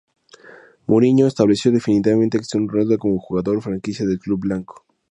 [0.87, 4.83] Mourinho estableció definitivamente a Cristiano Ronaldo como jugador franquicia del club blanco.